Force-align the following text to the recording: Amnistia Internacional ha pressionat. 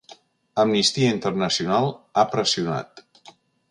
Amnistia 0.63 1.11
Internacional 1.17 1.93
ha 2.23 2.27
pressionat. 2.35 3.09